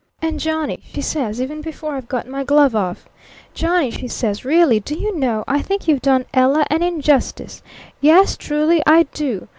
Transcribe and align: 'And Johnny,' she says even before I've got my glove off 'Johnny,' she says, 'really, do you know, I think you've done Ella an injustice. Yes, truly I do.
'And 0.19 0.39
Johnny,' 0.39 0.79
she 0.95 0.99
says 0.99 1.39
even 1.39 1.61
before 1.61 1.93
I've 1.93 2.07
got 2.07 2.27
my 2.27 2.43
glove 2.43 2.75
off 2.75 3.07
'Johnny,' 3.53 3.91
she 3.91 4.07
says, 4.07 4.43
'really, 4.43 4.79
do 4.79 4.95
you 4.95 5.15
know, 5.15 5.43
I 5.47 5.61
think 5.61 5.87
you've 5.87 6.01
done 6.01 6.25
Ella 6.33 6.65
an 6.71 6.81
injustice. 6.81 7.61
Yes, 7.99 8.35
truly 8.35 8.81
I 8.87 9.03
do. 9.03 9.47